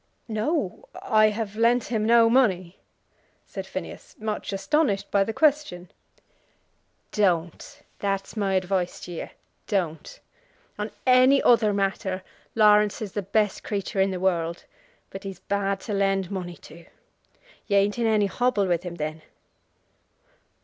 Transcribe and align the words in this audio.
"No; 0.27 0.85
I 0.99 1.29
have 1.29 1.55
lent 1.55 1.83
him 1.91 2.03
no 2.07 2.27
money," 2.27 2.79
said 3.45 3.67
Phineas, 3.67 4.15
much 4.17 4.51
astonished 4.51 5.11
by 5.11 5.23
the 5.23 5.31
question. 5.31 5.91
"Don't. 7.11 7.83
That's 7.99 8.35
my 8.35 8.55
advice 8.55 8.99
to 9.01 9.11
ye. 9.11 9.29
Don't. 9.67 10.19
On 10.79 10.89
any 11.05 11.39
other 11.43 11.71
matter 11.71 12.23
Laurence 12.55 12.99
is 12.99 13.11
the 13.11 13.21
best 13.21 13.61
creature 13.63 14.01
in 14.01 14.09
the 14.09 14.19
world, 14.19 14.65
but 15.11 15.23
he's 15.23 15.41
bad 15.41 15.79
to 15.81 15.93
lend 15.93 16.31
money 16.31 16.55
to. 16.65 16.85
You 17.67 17.77
ain't 17.77 17.99
in 17.99 18.07
any 18.07 18.25
hobble 18.25 18.65
with 18.65 18.81
him, 18.81 18.95
then?" 18.95 19.21